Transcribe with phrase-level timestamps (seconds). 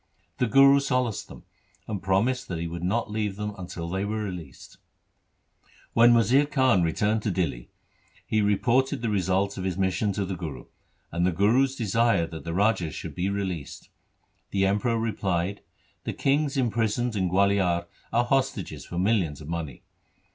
[0.39, 1.43] The Guru solaced them,
[1.87, 4.79] and promised that he would not leave them until they were released.
[5.93, 7.67] When Wazir Khan returned to Dihli,
[8.25, 10.65] he reported the result of his mission to the Guru,
[11.11, 13.89] and the Guru's desire that the rajas should be released.
[14.49, 15.61] The Emperor replied,'
[16.05, 19.83] The kings imprisoned in Gualiar are hostages for millions of money.